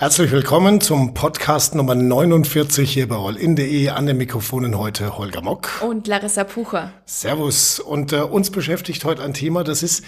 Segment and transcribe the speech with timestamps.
[0.00, 3.90] Herzlich willkommen zum Podcast Nummer 49 hier bei allin.de.
[3.90, 5.82] An den Mikrofonen heute Holger Mock.
[5.82, 6.94] Und Larissa Pucher.
[7.04, 7.80] Servus.
[7.80, 10.06] Und äh, uns beschäftigt heute ein Thema, das ist,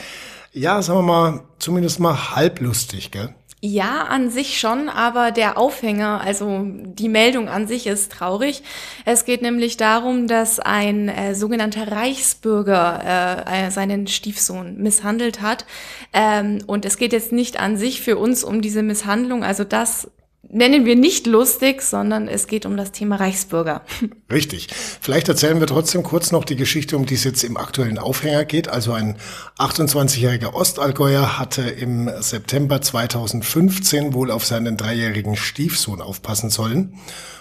[0.55, 3.35] ja, sagen wir mal, zumindest mal halblustig, gell?
[3.65, 8.65] Ja, an sich schon, aber der Aufhänger, also die Meldung an sich ist traurig.
[9.05, 15.65] Es geht nämlich darum, dass ein äh, sogenannter Reichsbürger äh, seinen Stiefsohn misshandelt hat.
[16.13, 20.11] Ähm, und es geht jetzt nicht an sich für uns um diese Misshandlung, also das
[20.53, 23.83] nennen wir nicht lustig, sondern es geht um das Thema Reichsbürger.
[24.31, 24.69] Richtig.
[25.01, 28.45] Vielleicht erzählen wir trotzdem kurz noch die Geschichte, um die es jetzt im aktuellen Aufhänger
[28.45, 28.69] geht.
[28.69, 29.17] Also ein
[29.59, 36.99] 28-jähriger Ostallgäuer hatte im September 2015 wohl auf seinen dreijährigen Stiefsohn aufpassen sollen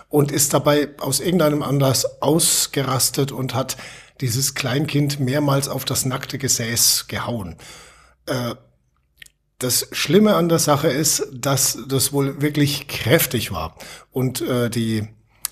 [0.08, 3.78] und ist dabei aus irgendeinem Anlass ausgerastet und hat
[4.22, 7.56] dieses Kleinkind mehrmals auf das nackte Gesäß gehauen.
[8.26, 8.56] Äh,
[9.62, 13.76] das Schlimme an der Sache ist, dass das wohl wirklich kräftig war.
[14.12, 15.08] Und äh, die,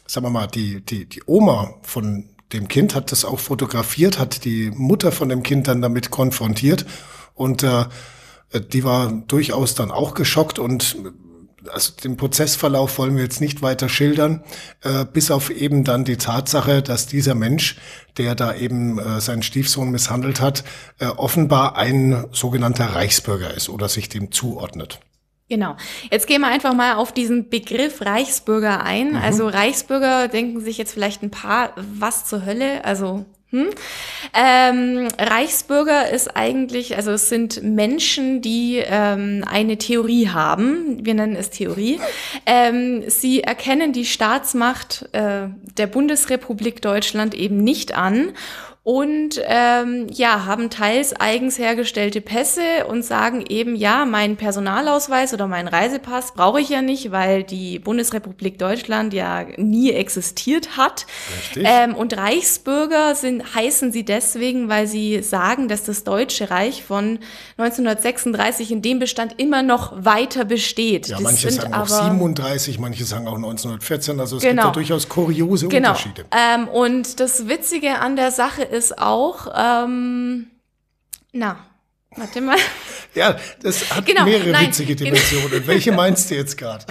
[0.08, 4.46] sagen wir mal, die, die, die Oma von dem Kind hat das auch fotografiert, hat
[4.46, 6.86] die Mutter von dem Kind dann damit konfrontiert.
[7.36, 7.86] Und äh,
[8.74, 10.98] die war durchaus dann auch geschockt und
[11.72, 14.44] also den Prozessverlauf wollen wir jetzt nicht weiter schildern,
[14.84, 17.78] äh, bis auf eben dann die Tatsache, dass dieser Mensch,
[18.18, 20.64] der da eben äh, seinen Stiefsohn misshandelt hat,
[21.00, 25.00] äh, offenbar ein sogenannter Reichsbürger ist oder sich dem zuordnet.
[25.50, 25.76] Genau.
[26.12, 29.12] Jetzt gehen wir einfach mal auf diesen Begriff Reichsbürger ein.
[29.12, 29.18] Mhm.
[29.18, 32.86] Also Reichsbürger denken sich jetzt vielleicht ein paar, was zur Hölle?
[32.86, 33.70] Also hm?
[34.36, 41.04] Ähm, Reichsbürger ist eigentlich, also es sind Menschen, die ähm, eine Theorie haben.
[41.04, 42.00] Wir nennen es Theorie.
[42.46, 48.34] Ähm, sie erkennen die Staatsmacht äh, der Bundesrepublik Deutschland eben nicht an
[48.90, 55.46] und ähm, ja, haben teils eigens hergestellte Pässe und sagen eben, ja, meinen Personalausweis oder
[55.46, 61.06] meinen Reisepass brauche ich ja nicht, weil die Bundesrepublik Deutschland ja nie existiert hat.
[61.56, 67.20] Ähm, und Reichsbürger sind, heißen sie deswegen, weil sie sagen, dass das Deutsche Reich von
[67.58, 71.10] 1936 in dem Bestand immer noch weiter besteht.
[71.10, 74.64] Ja, das manche sagen auch 37, manche sagen auch 1914, also es genau.
[74.64, 75.90] gibt ja durchaus kuriose genau.
[75.90, 76.26] Unterschiede.
[76.32, 80.48] Ähm, und das Witzige an der Sache ist, ist auch, ähm,
[81.32, 81.58] na,
[82.16, 82.58] warte mal.
[83.14, 85.12] Ja, das hat genau, mehrere nein, witzige genau.
[85.12, 85.50] Dimensionen.
[85.52, 85.68] Genau.
[85.68, 86.86] Welche meinst du jetzt gerade?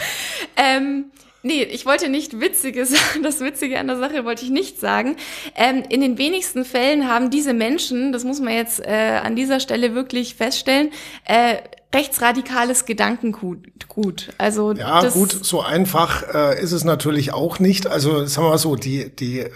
[0.57, 1.11] ähm,
[1.43, 3.23] Nee, ich wollte nicht witzige sagen.
[3.23, 5.17] Das Witzige an der Sache wollte ich nicht sagen.
[5.55, 9.61] Ähm, in den wenigsten Fällen haben diese Menschen, das muss man jetzt äh, an dieser
[9.61, 10.91] Stelle wirklich feststellen,
[11.25, 11.57] äh,
[11.95, 14.31] rechtsradikales Gedankengut.
[14.37, 17.87] Also ja, gut, so einfach äh, ist es natürlich auch nicht.
[17.87, 19.51] Also sagen wir mal so, die, die, äh,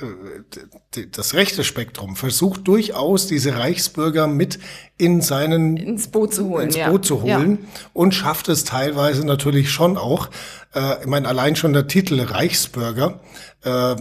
[0.94, 4.58] die, das rechte Spektrum versucht durchaus diese Reichsbürger mit
[4.96, 7.08] in seinen ins Boot zu holen, ins Boot ja.
[7.08, 7.80] zu holen ja.
[7.92, 10.30] und schafft es teilweise natürlich schon auch.
[10.74, 13.20] Äh, ich meine, allein schon der Titel Reichsbürger
[13.62, 13.94] äh,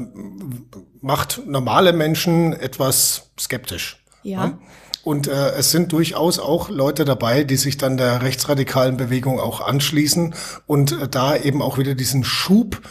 [1.02, 4.03] macht normale Menschen etwas skeptisch.
[4.24, 4.46] Ja.
[4.46, 4.59] ja?
[5.03, 9.62] Und äh, es sind durchaus auch Leute dabei, die sich dann der rechtsradikalen Bewegung auch
[9.62, 10.35] anschließen
[10.67, 12.81] und äh, da eben auch wieder diesen Schub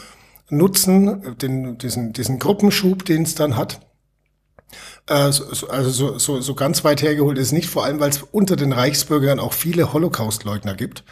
[0.49, 3.79] nutzen, den, diesen, diesen Gruppenschub, den es dann hat.
[5.07, 8.55] Äh, also so, so, so ganz weit hergeholt ist nicht, vor allem weil es unter
[8.55, 11.03] den Reichsbürgern auch viele Holocaust-Leugner gibt.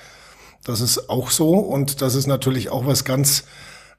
[0.65, 3.45] Das ist auch so und das ist natürlich auch was ganz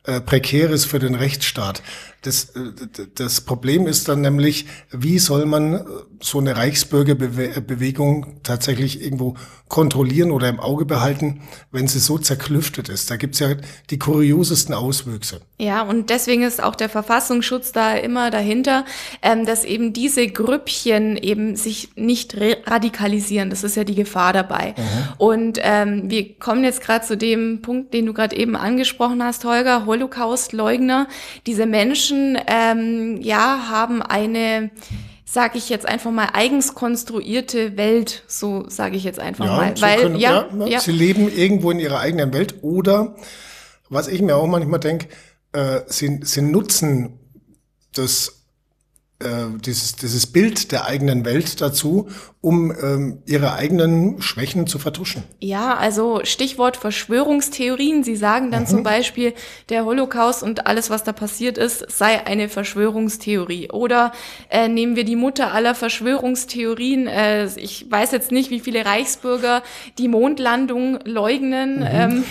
[0.05, 1.83] äh, Prekäres für den Rechtsstaat.
[2.23, 5.85] Das, äh, das Problem ist dann nämlich, wie soll man äh,
[6.21, 9.37] so eine Reichsbürgerbewegung tatsächlich irgendwo
[9.69, 13.11] kontrollieren oder im Auge behalten, wenn sie so zerklüftet ist.
[13.11, 13.55] Da gibt's ja
[13.89, 15.41] die kuriosesten Auswüchse.
[15.59, 18.85] Ja, und deswegen ist auch der Verfassungsschutz da immer dahinter,
[19.23, 23.49] ähm, dass eben diese Grüppchen eben sich nicht radikalisieren.
[23.49, 24.75] Das ist ja die Gefahr dabei.
[24.77, 25.13] Mhm.
[25.19, 29.45] Und ähm, wir kommen jetzt gerade zu dem Punkt, den du gerade eben angesprochen hast,
[29.45, 31.07] Holger, Holocaust-Leugner.
[31.47, 34.71] Diese Menschen, Menschen ähm, ja haben eine
[35.25, 39.77] sage ich jetzt einfach mal, eigens konstruierte Welt, so sage ich jetzt einfach ja, mal.
[39.77, 43.15] So Weil, können, ja, ja, ja, sie leben irgendwo in ihrer eigenen Welt oder,
[43.89, 45.07] was ich mir auch manchmal denke,
[45.53, 47.21] äh, sie, sie nutzen
[47.95, 48.40] das
[49.65, 52.09] dieses, dieses Bild der eigenen Welt dazu,
[52.41, 55.25] um ähm, ihre eigenen Schwächen zu vertuschen.
[55.41, 58.03] Ja, also Stichwort Verschwörungstheorien.
[58.03, 58.69] Sie sagen dann mhm.
[58.69, 59.35] zum Beispiel,
[59.69, 63.71] der Holocaust und alles, was da passiert ist, sei eine Verschwörungstheorie.
[63.71, 64.13] Oder
[64.49, 67.07] äh, nehmen wir die Mutter aller Verschwörungstheorien.
[67.07, 69.63] Äh, ich weiß jetzt nicht, wie viele Reichsbürger
[69.99, 71.81] die Mondlandung leugnen.
[71.81, 71.87] Mhm.
[71.91, 72.25] Ähm,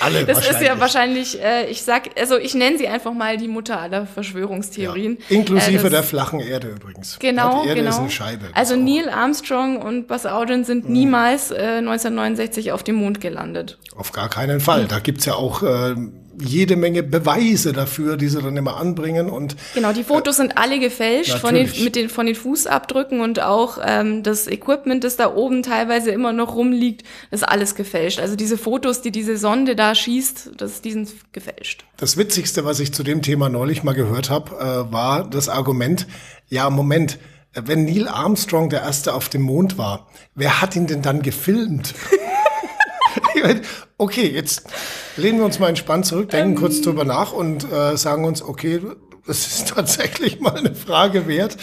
[0.00, 3.48] Alle das ist ja wahrscheinlich, äh, ich sag, also ich nenne sie einfach mal die
[3.48, 5.18] Mutter aller Verschwörungstheorien.
[5.28, 5.36] Ja.
[5.36, 7.18] Inklusive äh, der flachen Erde übrigens.
[7.18, 7.94] Genau, die Erde genau.
[7.94, 8.46] ist eine Scheibe.
[8.52, 10.92] Also Neil Armstrong und Buzz Aldrin sind mhm.
[10.92, 13.78] niemals äh, 1969 auf dem Mond gelandet.
[13.96, 14.84] Auf gar keinen Fall.
[14.84, 14.88] Mhm.
[14.88, 15.94] Da gibt's ja auch äh,
[16.40, 20.58] jede Menge Beweise dafür, die sie dann immer anbringen und genau die Fotos äh, sind
[20.58, 25.16] alle gefälscht von den mit den von den Fußabdrücken und auch ähm, das Equipment, das
[25.16, 28.20] da oben teilweise immer noch rumliegt, ist alles gefälscht.
[28.20, 31.84] Also diese Fotos, die diese Sonde da schießt, das die sind gefälscht.
[31.96, 36.06] Das Witzigste, was ich zu dem Thema neulich mal gehört habe, äh, war das Argument:
[36.48, 37.18] Ja, Moment.
[37.58, 41.94] Wenn Neil Armstrong der Erste auf dem Mond war, wer hat ihn denn dann gefilmt?
[43.98, 44.64] okay, jetzt
[45.16, 46.56] lehnen wir uns mal entspannt zurück, denken ähm.
[46.56, 48.80] kurz drüber nach und äh, sagen uns, okay,
[49.26, 51.56] das ist tatsächlich mal eine Frage wert,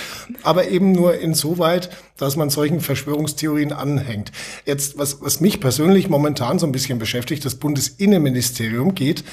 [0.43, 4.31] aber eben nur insoweit, dass man solchen Verschwörungstheorien anhängt.
[4.65, 9.23] Jetzt, was, was mich persönlich momentan so ein bisschen beschäftigt, das Bundesinnenministerium geht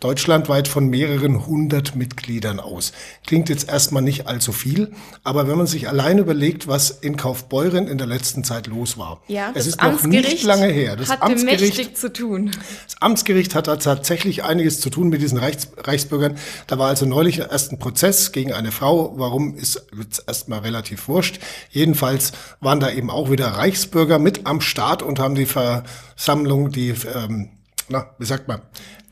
[0.00, 2.92] deutschlandweit von mehreren hundert Mitgliedern aus.
[3.26, 4.92] Klingt jetzt erstmal nicht allzu viel,
[5.24, 9.20] aber wenn man sich allein überlegt, was in Kaufbeuren in der letzten Zeit los war.
[9.28, 10.96] Ja, es ist noch nicht lange her.
[10.96, 12.50] Das hatte Amtsgericht mächtig zu tun.
[12.84, 16.36] Das Amtsgericht hat da tatsächlich einiges zu tun mit diesen Reichs, Reichsbürgern.
[16.66, 19.14] Da war also neulich erst ein Prozess gegen eine Frau.
[19.16, 21.40] Warum ist jetzt erstmal relativ wurscht.
[21.70, 26.94] Jedenfalls waren da eben auch wieder Reichsbürger mit am Start und haben die Versammlung, die
[27.14, 27.50] ähm,
[27.88, 28.62] na, wie sagt man,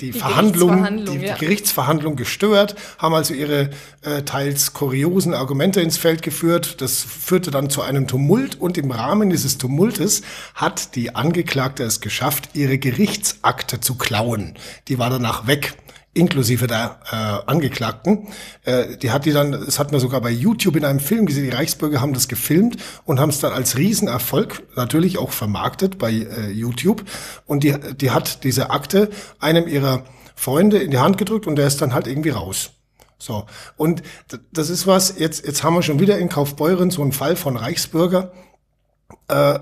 [0.01, 1.35] die, die Verhandlung, Gerichtsverhandlung, die, ja.
[1.35, 3.71] die, Gerichtsverhandlung gestört, haben also ihre
[4.03, 6.81] äh, teils kuriosen Argumente ins Feld geführt.
[6.81, 10.23] Das führte dann zu einem Tumult und im Rahmen dieses Tumultes
[10.55, 14.55] hat die Angeklagte es geschafft, ihre Gerichtsakte zu klauen.
[14.89, 15.75] Die war danach weg
[16.15, 18.29] inklusive der äh, Angeklagten.
[18.65, 21.45] Äh, die hat die dann, das hat man sogar bei YouTube in einem Film gesehen,
[21.45, 26.13] die Reichsbürger haben das gefilmt und haben es dann als Riesenerfolg natürlich auch vermarktet bei
[26.13, 27.05] äh, YouTube.
[27.47, 31.67] Und die, die hat diese Akte einem ihrer Freunde in die Hand gedrückt und der
[31.67, 32.71] ist dann halt irgendwie raus.
[33.19, 33.47] So.
[33.77, 34.03] Und
[34.53, 37.57] das ist was, jetzt, jetzt haben wir schon wieder in Kaufbeuren so einen Fall von
[37.57, 38.33] Reichsbürger.
[39.29, 39.59] Äh,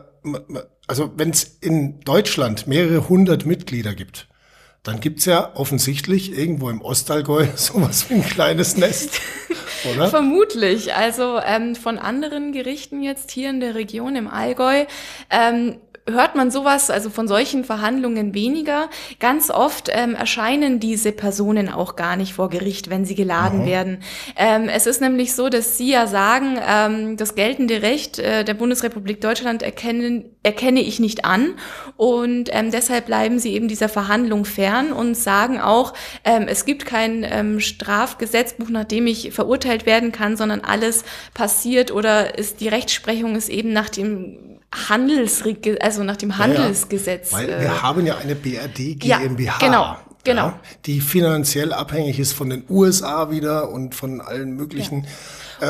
[0.87, 4.29] also wenn es in Deutschland mehrere hundert Mitglieder gibt,
[4.83, 9.21] dann gibt's ja offensichtlich irgendwo im Ostallgäu sowas wie ein kleines Nest.
[9.95, 10.09] Oder?
[10.09, 10.95] Vermutlich.
[10.95, 14.85] Also ähm, von anderen Gerichten jetzt hier in der Region im Allgäu
[15.31, 15.79] ähm,
[16.11, 18.91] hört man sowas, also von solchen Verhandlungen weniger.
[19.21, 23.67] Ganz oft ähm, erscheinen diese Personen auch gar nicht vor Gericht, wenn sie geladen mhm.
[23.67, 23.99] werden.
[24.37, 28.55] Ähm, es ist nämlich so, dass Sie ja sagen, ähm, das geltende Recht äh, der
[28.55, 31.55] Bundesrepublik Deutschland erkennen, erkenne ich nicht an
[31.97, 35.95] und ähm, deshalb bleiben Sie eben dieser Verhandlung fern und sagen auch,
[36.25, 41.93] ähm, es gibt kein ähm, Strafgesetzbuch, nach dem ich verurteilt werden kann, sondern alles passiert
[41.93, 44.52] oder ist die Rechtsprechung ist eben nach dem
[44.89, 47.33] Handelsregel, also nach dem Handelsgesetz.
[47.33, 47.49] Ja, ja.
[47.49, 49.45] Weil wir äh, haben ja eine BRD GmbH.
[49.45, 49.97] Ja, genau.
[50.25, 50.53] Genau.
[50.87, 55.07] Die finanziell abhängig ist von den USA wieder und von allen möglichen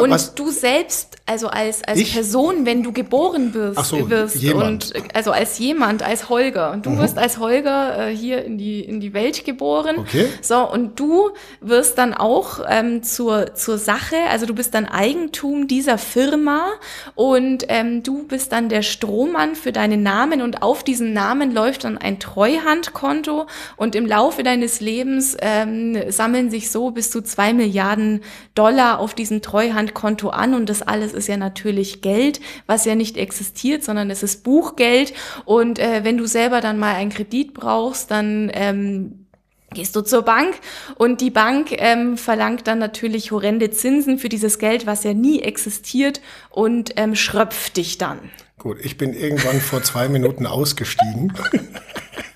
[0.00, 4.94] und was, du selbst, also als, als Person, wenn du geboren wirst, so, wirst jemand.
[4.94, 6.98] und also als jemand, als Holger, und du mhm.
[6.98, 9.96] wirst als Holger äh, hier in die, in die Welt geboren.
[9.98, 10.26] Okay.
[10.40, 11.30] So, und du
[11.60, 16.66] wirst dann auch ähm, zur, zur Sache, also du bist dann Eigentum dieser Firma
[17.14, 21.84] und ähm, du bist dann der Strohmann für deinen Namen und auf diesen Namen läuft
[21.84, 23.46] dann ein Treuhandkonto
[23.76, 28.22] und im Laufe deines Lebens ähm, sammeln sich so bis zu zwei Milliarden
[28.54, 32.94] Dollar auf diesen Treuhandkonto Handkonto an und das alles ist ja natürlich Geld, was ja
[32.94, 35.12] nicht existiert, sondern es ist Buchgeld
[35.44, 39.26] und äh, wenn du selber dann mal einen Kredit brauchst, dann ähm,
[39.74, 40.54] gehst du zur Bank
[40.96, 45.40] und die Bank ähm, verlangt dann natürlich horrende Zinsen für dieses Geld, was ja nie
[45.40, 48.30] existiert und ähm, schröpft dich dann.
[48.58, 51.32] Gut, ich bin irgendwann vor zwei Minuten ausgestiegen.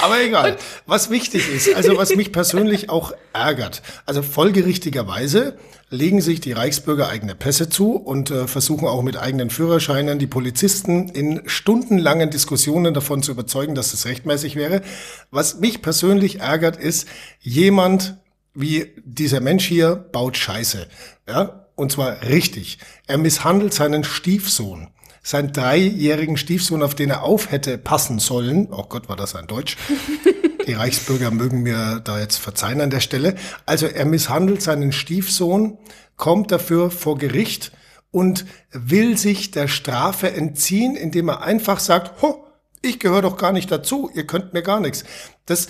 [0.00, 0.56] Aber egal.
[0.86, 5.58] Was wichtig ist, also was mich persönlich auch ärgert, also folgerichtigerweise
[5.90, 10.26] legen sich die Reichsbürger eigene Pässe zu und äh, versuchen auch mit eigenen Führerscheinen die
[10.26, 14.82] Polizisten in stundenlangen Diskussionen davon zu überzeugen, dass es rechtmäßig wäre.
[15.30, 17.08] Was mich persönlich ärgert, ist,
[17.40, 18.18] jemand
[18.54, 20.88] wie dieser Mensch hier baut Scheiße.
[21.26, 21.66] Ja?
[21.74, 22.78] Und zwar richtig.
[23.06, 24.88] Er misshandelt seinen Stiefsohn
[25.28, 28.68] seinen dreijährigen Stiefsohn, auf den er auf hätte passen sollen.
[28.70, 29.76] Oh Gott, war das ein Deutsch.
[30.66, 33.34] Die Reichsbürger mögen mir da jetzt verzeihen an der Stelle.
[33.66, 35.76] Also er misshandelt seinen Stiefsohn,
[36.16, 37.72] kommt dafür vor Gericht
[38.10, 42.46] und will sich der Strafe entziehen, indem er einfach sagt, ho,
[42.80, 45.04] ich gehöre doch gar nicht dazu, ihr könnt mir gar nichts.
[45.44, 45.68] Das,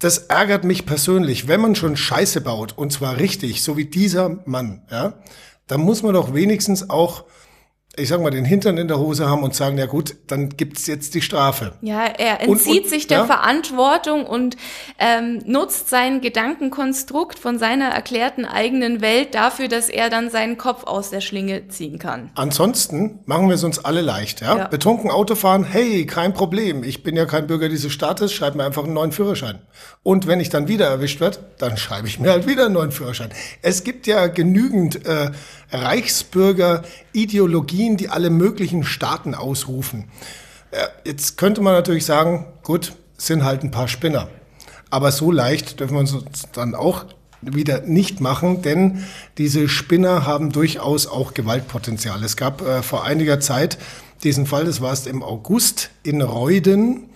[0.00, 4.40] das ärgert mich persönlich, wenn man schon Scheiße baut, und zwar richtig, so wie dieser
[4.46, 5.14] Mann, ja,
[5.68, 7.24] dann muss man doch wenigstens auch
[7.96, 10.86] ich sag mal, den Hintern in der Hose haben und sagen, ja gut, dann gibt's
[10.86, 11.72] jetzt die Strafe.
[11.80, 13.24] Ja, er entzieht und, und, sich der ja?
[13.24, 14.56] Verantwortung und
[14.98, 20.84] ähm, nutzt sein Gedankenkonstrukt von seiner erklärten eigenen Welt dafür, dass er dann seinen Kopf
[20.84, 22.30] aus der Schlinge ziehen kann.
[22.34, 24.42] Ansonsten machen wir es uns alle leicht.
[24.42, 24.58] Ja?
[24.58, 24.68] ja.
[24.68, 26.84] Betrunken Autofahren, hey, kein Problem.
[26.84, 29.60] Ich bin ja kein Bürger dieses Staates, schreib mir einfach einen neuen Führerschein.
[30.02, 32.92] Und wenn ich dann wieder erwischt werde, dann schreibe ich mir halt wieder einen neuen
[32.92, 33.30] Führerschein.
[33.62, 35.30] Es gibt ja genügend äh,
[37.16, 40.04] Reichsbürger-Ideologien, die alle möglichen Staaten ausrufen.
[41.04, 44.28] Jetzt könnte man natürlich sagen, gut, sind halt ein paar Spinner.
[44.90, 46.16] Aber so leicht dürfen wir uns
[46.52, 47.06] dann auch
[47.40, 49.04] wieder nicht machen, denn
[49.38, 52.22] diese Spinner haben durchaus auch Gewaltpotenzial.
[52.24, 53.78] Es gab äh, vor einiger Zeit
[54.24, 57.08] diesen Fall, das war es im August in Reuden,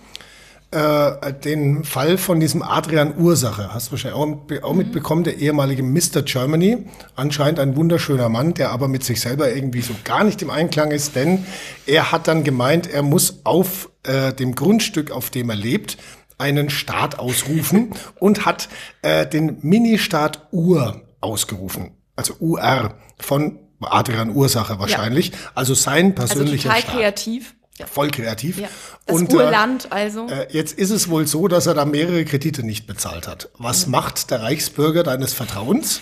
[0.71, 3.73] äh, den Fall von diesem Adrian Ursache.
[3.73, 6.21] Hast du wahrscheinlich auch, auch mitbekommen, der ehemalige Mr.
[6.23, 6.85] Germany.
[7.15, 10.91] Anscheinend ein wunderschöner Mann, der aber mit sich selber irgendwie so gar nicht im Einklang
[10.91, 11.45] ist, denn
[11.85, 15.97] er hat dann gemeint, er muss auf äh, dem Grundstück, auf dem er lebt,
[16.37, 18.69] einen Staat ausrufen und hat
[19.01, 21.91] äh, den Ministaat Ur ausgerufen.
[22.15, 25.29] Also UR von Adrian Ursache wahrscheinlich.
[25.29, 25.37] Ja.
[25.55, 26.95] Also sein persönlicher also total Staat.
[26.95, 27.55] kreativ.
[27.85, 28.59] Voll kreativ.
[28.59, 28.67] Ja.
[29.05, 30.27] Das und, Urland äh, also.
[30.27, 33.49] Äh, jetzt ist es wohl so, dass er da mehrere Kredite nicht bezahlt hat.
[33.57, 33.93] Was mhm.
[33.93, 36.01] macht der Reichsbürger deines Vertrauens?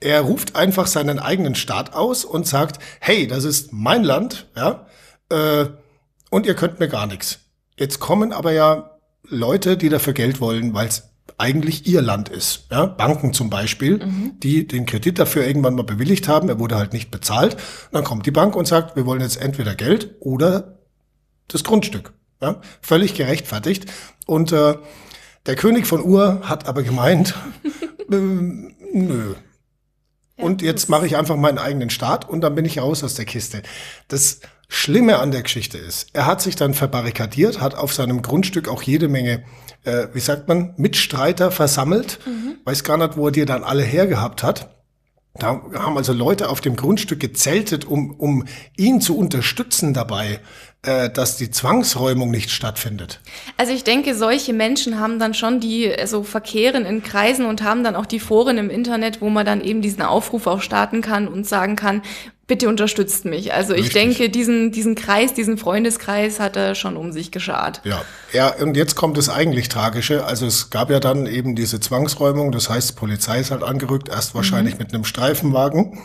[0.00, 4.86] Er ruft einfach seinen eigenen Staat aus und sagt, hey, das ist mein Land, ja,
[5.30, 5.66] äh,
[6.30, 7.40] und ihr könnt mir gar nichts.
[7.76, 8.98] Jetzt kommen aber ja
[9.28, 12.66] Leute, die dafür Geld wollen, weil es eigentlich ihr Land ist.
[12.70, 14.32] Ja, Banken zum Beispiel, mhm.
[14.42, 17.56] die den Kredit dafür irgendwann mal bewilligt haben, er wurde halt nicht bezahlt.
[17.92, 20.79] dann kommt die Bank und sagt, wir wollen jetzt entweder Geld oder
[21.52, 22.12] das Grundstück.
[22.40, 23.86] Ja, völlig gerechtfertigt.
[24.26, 24.76] Und äh,
[25.46, 27.34] der König von Ur hat aber gemeint,
[28.10, 29.34] äh, nö.
[30.36, 33.24] und jetzt mache ich einfach meinen eigenen Staat und dann bin ich raus aus der
[33.24, 33.62] Kiste.
[34.08, 38.68] Das Schlimme an der Geschichte ist, er hat sich dann verbarrikadiert, hat auf seinem Grundstück
[38.68, 39.42] auch jede Menge,
[39.84, 42.20] äh, wie sagt man, Mitstreiter versammelt.
[42.24, 42.58] Mhm.
[42.64, 44.76] Weiß gar nicht, wo er die dann alle hergehabt hat.
[45.34, 48.44] Da haben also Leute auf dem Grundstück gezeltet, um, um
[48.76, 50.40] ihn zu unterstützen dabei,
[50.82, 53.20] dass die Zwangsräumung nicht stattfindet.
[53.58, 57.62] Also ich denke, solche Menschen haben dann schon die so also verkehren in Kreisen und
[57.62, 61.02] haben dann auch die Foren im Internet, wo man dann eben diesen Aufruf auch starten
[61.02, 62.00] kann und sagen kann,
[62.50, 63.54] bitte unterstützt mich.
[63.54, 64.16] Also ich Richtig.
[64.16, 67.80] denke, diesen, diesen Kreis, diesen Freundeskreis hat er schon um sich geschart.
[67.84, 70.24] Ja, ja, und jetzt kommt das eigentlich Tragische.
[70.24, 74.34] Also es gab ja dann eben diese Zwangsräumung, das heißt, Polizei ist halt angerückt, erst
[74.34, 74.80] wahrscheinlich mhm.
[74.80, 76.00] mit einem Streifenwagen,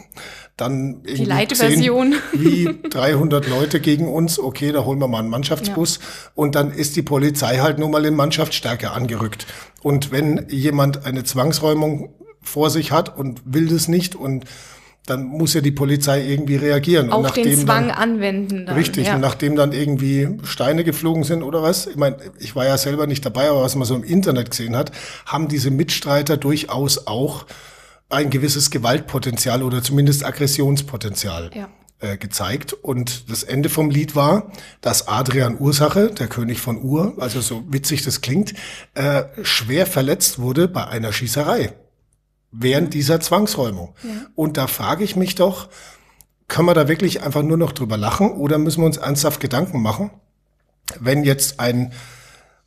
[0.58, 2.16] dann irgendwie Die Leitversion.
[2.34, 6.32] wie 300 Leute gegen uns, okay, da holen wir mal einen Mannschaftsbus ja.
[6.36, 9.46] und dann ist die Polizei halt nur mal in Mannschaftsstärke angerückt.
[9.82, 14.46] Und wenn jemand eine Zwangsräumung vor sich hat und will das nicht und
[15.06, 17.12] dann muss ja die Polizei irgendwie reagieren.
[17.12, 18.66] Auch und den Zwang dann, anwenden.
[18.66, 19.16] Dann, richtig, ja.
[19.16, 23.06] und nachdem dann irgendwie Steine geflogen sind oder was, ich meine, ich war ja selber
[23.06, 24.92] nicht dabei, aber was man so im Internet gesehen hat,
[25.26, 27.46] haben diese Mitstreiter durchaus auch
[28.10, 31.70] ein gewisses Gewaltpotenzial oder zumindest Aggressionspotenzial ja.
[32.00, 32.74] äh, gezeigt.
[32.74, 37.64] Und das Ende vom Lied war, dass Adrian Ursache, der König von Ur, also so
[37.72, 38.54] witzig das klingt,
[38.94, 41.74] äh, schwer verletzt wurde bei einer Schießerei
[42.58, 43.96] während dieser Zwangsräumung.
[44.04, 44.10] Ja.
[44.36, 45.68] Und da frage ich mich doch,
[46.48, 49.82] können wir da wirklich einfach nur noch drüber lachen oder müssen wir uns ernsthaft Gedanken
[49.82, 50.12] machen,
[51.00, 51.92] wenn jetzt ein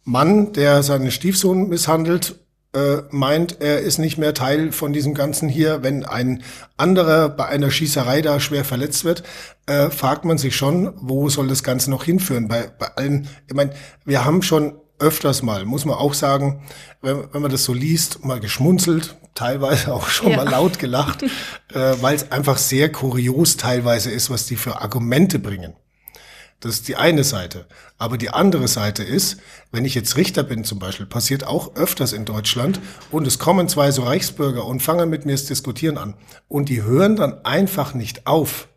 [0.05, 2.37] Mann, der seinen Stiefsohn misshandelt,
[2.75, 6.43] äh, meint, er ist nicht mehr Teil von diesem Ganzen hier, wenn ein
[6.77, 9.23] anderer bei einer Schießerei da schwer verletzt wird,
[9.67, 12.49] äh, fragt man sich schon, wo soll das Ganze noch hinführen?
[12.49, 13.73] Bei, bei allen, ich meine,
[14.05, 16.63] wir haben schon öfters mal, muss man auch sagen,
[17.01, 20.37] wenn, wenn man das so liest, mal geschmunzelt, teilweise auch schon ja.
[20.39, 21.23] mal laut gelacht,
[21.73, 25.75] äh, weil es einfach sehr kurios teilweise ist, was die für Argumente bringen.
[26.61, 27.67] Das ist die eine Seite.
[27.99, 29.39] Aber die andere Seite ist,
[29.71, 32.81] wenn ich jetzt Richter bin zum Beispiel, passiert auch öfters in Deutschland
[33.13, 36.15] und es kommen zwei so Reichsbürger und fangen mit mir das Diskutieren an
[36.49, 38.69] und die hören dann einfach nicht auf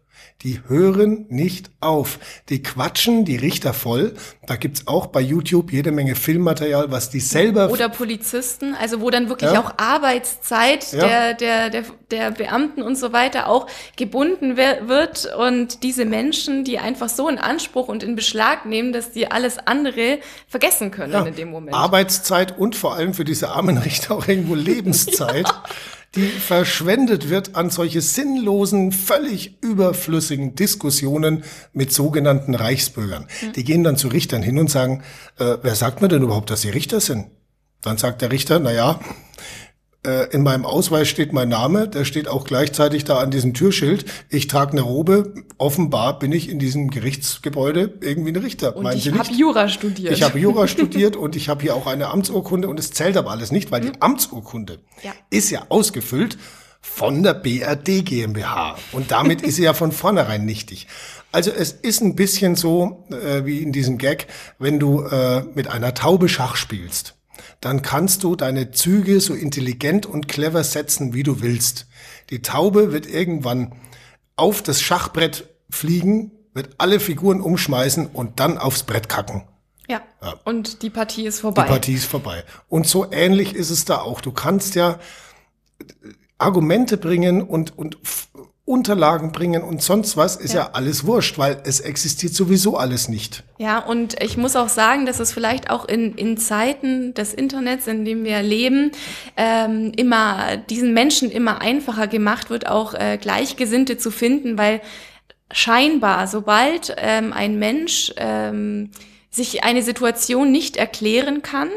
[0.43, 2.19] die hören nicht auf.
[2.49, 4.13] Die quatschen die Richter voll.
[4.47, 7.69] Da gibt's auch bei YouTube jede Menge Filmmaterial, was die selber.
[7.69, 9.61] Oder Polizisten, also wo dann wirklich ja.
[9.61, 11.07] auch Arbeitszeit ja.
[11.07, 13.67] der, der, der, der Beamten und so weiter auch
[13.97, 15.31] gebunden wird.
[15.37, 19.59] Und diese Menschen, die einfach so in Anspruch und in Beschlag nehmen, dass die alles
[19.59, 21.23] andere vergessen können ja.
[21.23, 21.75] in dem Moment.
[21.75, 25.47] Arbeitszeit und vor allem für diese armen Richter auch irgendwo Lebenszeit.
[26.15, 33.27] Die verschwendet wird an solche sinnlosen, völlig überflüssigen Diskussionen mit sogenannten Reichsbürgern.
[33.41, 33.53] Mhm.
[33.53, 35.03] Die gehen dann zu Richtern hin und sagen,
[35.39, 37.27] äh, wer sagt mir denn überhaupt, dass sie Richter sind?
[37.81, 38.99] Dann sagt der Richter, na ja,
[40.03, 44.05] in meinem Ausweis steht mein Name, der steht auch gleichzeitig da an diesem Türschild.
[44.29, 45.35] Ich trage eine Robe.
[45.59, 48.75] Offenbar bin ich in diesem Gerichtsgebäude irgendwie ein Richter.
[48.75, 50.13] Und ich habe Jura studiert.
[50.13, 53.29] Ich habe Jura studiert und ich habe hier auch eine Amtsurkunde und es zählt aber
[53.29, 53.93] alles nicht, weil mhm.
[53.93, 55.11] die Amtsurkunde ja.
[55.29, 56.37] ist ja ausgefüllt
[56.81, 60.87] von der BRD GmbH und damit ist sie ja von vornherein nichtig.
[61.31, 64.27] Also es ist ein bisschen so äh, wie in diesem Gag,
[64.57, 67.15] wenn du äh, mit einer Taube Schach spielst
[67.59, 71.87] dann kannst du deine Züge so intelligent und clever setzen, wie du willst.
[72.29, 73.73] Die Taube wird irgendwann
[74.35, 79.43] auf das Schachbrett fliegen, wird alle Figuren umschmeißen und dann aufs Brett kacken.
[79.87, 80.01] Ja.
[80.21, 80.35] ja.
[80.45, 81.63] Und die Partie ist vorbei.
[81.63, 82.43] Die Partie ist vorbei.
[82.69, 84.21] Und so ähnlich ist es da auch.
[84.21, 84.99] Du kannst ja
[86.37, 87.97] Argumente bringen und, und
[88.63, 90.61] Unterlagen bringen und sonst was, ist ja.
[90.61, 90.69] ja.
[90.73, 93.43] alles wurscht, weil es existiert sowieso alles nicht.
[93.57, 97.87] Ja, und ich muss auch sagen, dass es vielleicht auch in, in Zeiten des Internets,
[97.87, 98.91] in dem wir leben,
[99.35, 104.81] ähm, immer diesen Menschen immer einfacher gemacht wird, auch äh, Gleichgesinnte zu finden, weil
[105.51, 108.91] scheinbar, sobald ähm, ein Mensch ähm,
[109.31, 111.69] sich eine Situation nicht erklären kann,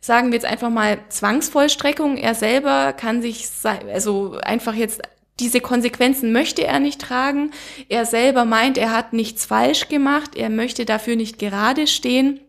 [0.00, 2.16] sagen wir jetzt einfach mal Zwangsvollstreckung.
[2.16, 5.00] Er selber kann sich also einfach jetzt
[5.40, 7.50] diese Konsequenzen möchte er nicht tragen.
[7.88, 10.36] Er selber meint, er hat nichts falsch gemacht.
[10.36, 12.40] Er möchte dafür nicht gerade stehen.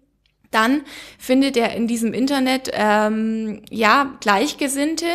[0.52, 0.84] Dann
[1.18, 5.08] findet er in diesem Internet ähm, ja Gleichgesinnte,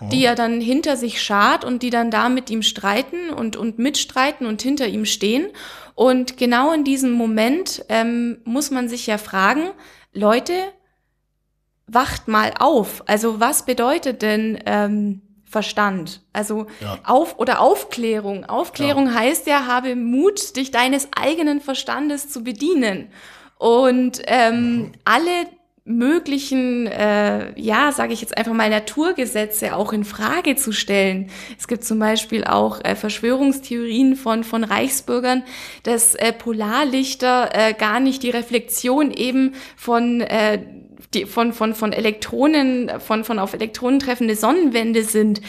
[0.00, 0.08] oh.
[0.10, 3.78] die er dann hinter sich schart und die dann da mit ihm streiten und und
[3.78, 5.48] mitstreiten und hinter ihm stehen.
[5.94, 9.70] Und genau in diesem Moment ähm, muss man sich ja fragen,
[10.12, 10.54] Leute,
[11.86, 13.02] wacht mal auf.
[13.06, 16.22] Also was bedeutet denn ähm, Verstand.
[16.32, 16.98] Also ja.
[17.04, 18.44] auf oder Aufklärung.
[18.44, 19.14] Aufklärung ja.
[19.14, 23.08] heißt ja, habe Mut, dich deines eigenen Verstandes zu bedienen.
[23.58, 24.92] Und ähm, mhm.
[25.04, 25.46] alle
[25.86, 31.30] möglichen, äh, ja, sage ich jetzt einfach mal Naturgesetze auch in Frage zu stellen.
[31.56, 35.44] Es gibt zum Beispiel auch äh, Verschwörungstheorien von von Reichsbürgern,
[35.84, 40.58] dass äh, Polarlichter äh, gar nicht die Reflexion eben von äh,
[41.14, 45.40] die von, von, von Elektronen, von, von auf Elektronen treffende Sonnenwände sind.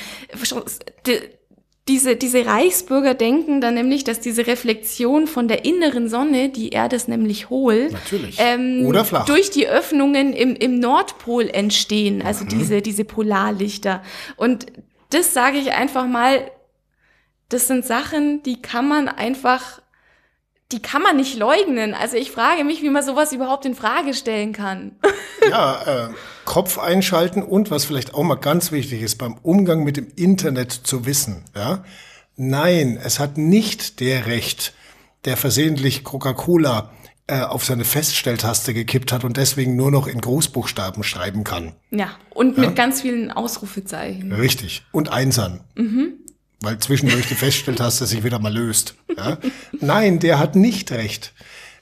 [1.87, 6.97] Diese, diese Reichsbürger denken dann nämlich, dass diese Reflexion von der inneren Sonne, die Erde
[6.97, 7.91] ist nämlich hohl,
[8.39, 8.91] ähm,
[9.25, 12.49] durch die Öffnungen im, im Nordpol entstehen, also mhm.
[12.49, 14.03] diese, diese Polarlichter.
[14.35, 14.65] Und
[15.11, 16.51] das sage ich einfach mal,
[17.47, 19.81] das sind Sachen, die kann man einfach
[20.71, 21.93] die kann man nicht leugnen.
[21.93, 24.91] Also ich frage mich, wie man sowas überhaupt in Frage stellen kann.
[25.49, 26.09] ja, äh,
[26.45, 30.71] Kopf einschalten und was vielleicht auch mal ganz wichtig ist, beim Umgang mit dem Internet
[30.71, 31.45] zu wissen.
[31.55, 31.85] Ja?
[32.35, 34.73] Nein, es hat nicht der Recht,
[35.23, 36.91] der versehentlich Coca-Cola
[37.27, 41.75] äh, auf seine Feststelltaste gekippt hat und deswegen nur noch in Großbuchstaben schreiben kann.
[41.91, 42.65] Ja, und ja?
[42.65, 44.33] mit ganz vielen Ausrufezeichen.
[44.33, 44.85] Richtig.
[44.91, 45.61] Und Einsern.
[45.75, 46.26] Mhm
[46.61, 48.95] weil zwischendurch du feststellt hast, dass sich wieder mal löst.
[49.15, 49.37] Ja?
[49.79, 51.33] Nein, der hat nicht recht.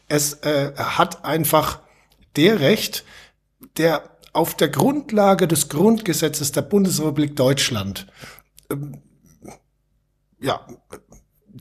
[0.08, 1.80] Es äh, hat einfach
[2.36, 3.06] der Recht,
[3.78, 8.08] der auf der Grundlage des Grundgesetzes der Bundesrepublik Deutschland
[8.70, 9.02] ähm,
[10.42, 10.66] ja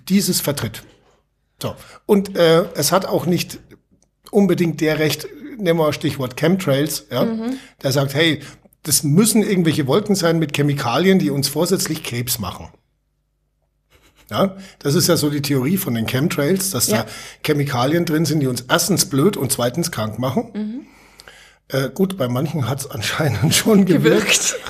[0.09, 0.83] dieses vertritt.
[1.63, 3.61] So und äh, es hat auch nicht
[4.33, 7.59] unbedingt der Recht, nehmen wir mal Stichwort Chemtrails, ja, mhm.
[7.83, 8.41] der sagt, hey,
[8.83, 12.69] das müssen irgendwelche Wolken sein mit Chemikalien, die uns vorsätzlich Krebs machen.
[14.31, 17.03] Ja, das ist ja so die Theorie von den Chemtrails, dass ja.
[17.03, 17.07] da
[17.45, 20.51] Chemikalien drin sind, die uns erstens blöd und zweitens krank machen.
[20.55, 20.87] Mhm.
[21.69, 24.27] Äh, gut, bei manchen hat es anscheinend schon gewirkt.
[24.27, 24.57] gewirkt.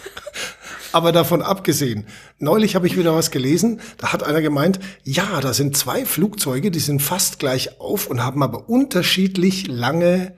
[0.93, 2.07] Aber davon abgesehen,
[2.39, 6.71] neulich habe ich wieder was gelesen, da hat einer gemeint, ja, da sind zwei Flugzeuge,
[6.71, 10.35] die sind fast gleich auf und haben aber unterschiedlich lange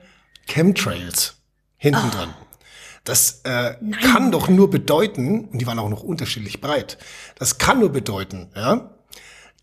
[0.47, 1.35] Chemtrails
[1.77, 2.11] hinten oh.
[2.11, 2.33] dran.
[3.03, 6.97] Das äh, kann doch nur bedeuten, und die waren auch noch unterschiedlich breit,
[7.37, 8.96] das kann nur bedeuten, ja,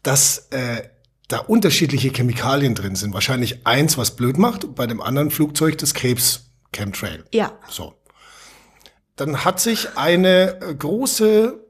[0.04, 0.88] dass äh,
[1.28, 3.12] da unterschiedliche Chemikalien drin sind.
[3.12, 7.24] Wahrscheinlich eins, was blöd macht, und bei dem anderen Flugzeug das Krebs-Chemtrail.
[7.32, 7.58] Ja.
[7.68, 7.94] So.
[9.16, 11.60] Dann hat sich eine äh, große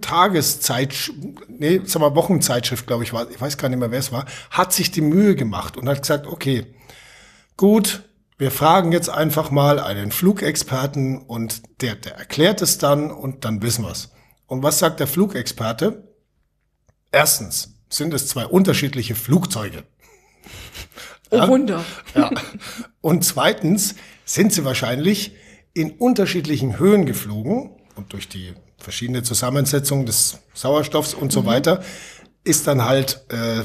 [0.00, 1.12] Tageszeit,
[1.48, 4.24] nee, sag mal Wochenzeitschrift, glaube ich, war, ich weiß gar nicht mehr, wer es war,
[4.50, 6.74] hat sich die Mühe gemacht und hat gesagt, okay,
[7.56, 8.04] gut,
[8.38, 13.62] wir fragen jetzt einfach mal einen Flugexperten und der, der erklärt es dann und dann
[13.62, 14.12] wissen wir's.
[14.46, 16.03] Und was sagt der Flugexperte?
[17.14, 19.84] Erstens sind es zwei unterschiedliche Flugzeuge.
[21.30, 21.48] Oh ja?
[21.48, 21.84] Wunder.
[22.14, 22.30] Ja.
[23.00, 25.36] Und zweitens sind sie wahrscheinlich
[25.74, 31.46] in unterschiedlichen Höhen geflogen und durch die verschiedene Zusammensetzung des Sauerstoffs und so mhm.
[31.46, 31.84] weiter
[32.42, 33.64] ist dann halt, äh,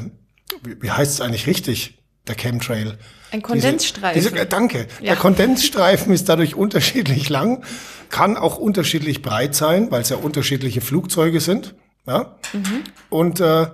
[0.64, 2.00] wie, wie heißt es eigentlich richtig?
[2.28, 2.98] der Chemtrail.
[3.32, 4.22] Ein Kondensstreifen.
[4.22, 4.88] Diese, diese, danke.
[5.00, 5.14] Ja.
[5.14, 7.64] Der Kondensstreifen ist dadurch unterschiedlich lang,
[8.10, 11.76] kann auch unterschiedlich breit sein, weil es ja unterschiedliche Flugzeuge sind.
[12.10, 12.36] Ja?
[12.54, 12.84] Mhm.
[13.10, 13.67] Und äh,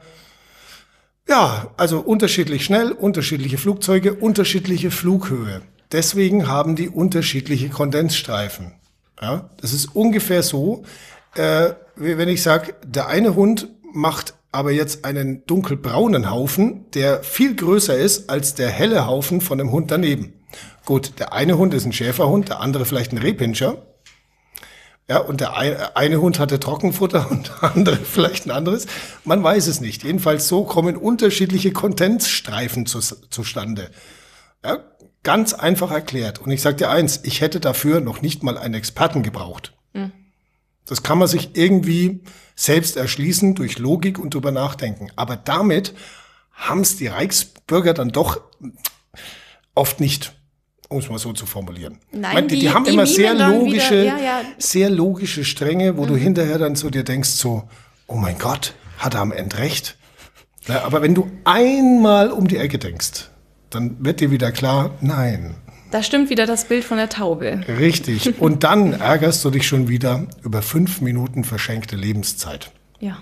[1.28, 5.62] ja, also unterschiedlich schnell, unterschiedliche Flugzeuge, unterschiedliche Flughöhe.
[5.92, 8.74] Deswegen haben die unterschiedliche Kondensstreifen.
[9.22, 10.84] Ja, das ist ungefähr so,
[11.36, 17.56] äh, wenn ich sage, der eine Hund macht aber jetzt einen dunkelbraunen Haufen, der viel
[17.56, 20.34] größer ist als der helle Haufen von dem Hund daneben.
[20.86, 23.86] Gut, der eine Hund ist ein Schäferhund, der andere vielleicht ein Rehpinscher.
[25.08, 25.56] Ja, und der
[25.96, 28.88] eine Hund hatte Trockenfutter und der andere vielleicht ein anderes.
[29.24, 30.04] Man weiß es nicht.
[30.04, 33.92] Jedenfalls so kommen unterschiedliche Kondensstreifen zu, zustande.
[34.64, 34.80] Ja,
[35.24, 36.40] ganz einfach erklärt.
[36.40, 39.74] Und ich sage dir eins, ich hätte dafür noch nicht mal einen Experten gebraucht.
[39.94, 40.12] Mhm.
[40.86, 42.24] Das kann man sich irgendwie
[42.56, 45.10] selbst erschließen durch Logik und drüber nachdenken.
[45.16, 45.94] Aber damit
[46.52, 48.40] haben es die Reichsbürger dann doch
[49.74, 50.35] oft nicht
[50.90, 51.98] um es mal so zu formulieren.
[52.12, 54.42] Nein, meine, die, die, die, haben die immer sehr logische, wieder, ja, ja.
[54.58, 56.08] sehr logische Stränge, wo mhm.
[56.08, 57.64] du hinterher dann so dir denkst so,
[58.08, 59.98] oh mein Gott, hat er am Ende recht.
[60.68, 63.30] Na, aber wenn du einmal um die Ecke denkst,
[63.70, 65.56] dann wird dir wieder klar, nein.
[65.92, 67.62] Da stimmt wieder das Bild von der Taube.
[67.68, 68.34] Richtig.
[68.40, 72.72] Und dann ärgerst du dich schon wieder über fünf Minuten verschenkte Lebenszeit.
[73.00, 73.18] Ja.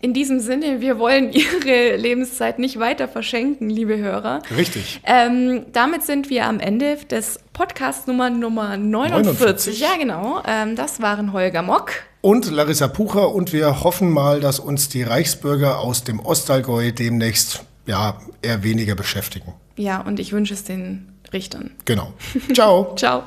[0.00, 4.42] In diesem Sinne, wir wollen Ihre Lebenszeit nicht weiter verschenken, liebe Hörer.
[4.56, 5.00] Richtig.
[5.04, 9.38] Ähm, damit sind wir am Ende des Podcasts Nummer, Nummer 49.
[9.38, 9.80] 49.
[9.80, 10.42] Ja, genau.
[10.46, 11.90] Ähm, das waren Holger Mock.
[12.20, 13.34] Und Larissa Pucher.
[13.34, 18.94] Und wir hoffen mal, dass uns die Reichsbürger aus dem Ostallgäu demnächst ja, eher weniger
[18.94, 19.54] beschäftigen.
[19.76, 21.70] Ja, und ich wünsche es den Richtern.
[21.84, 22.12] Genau.
[22.52, 22.94] Ciao.
[22.96, 23.22] Ciao.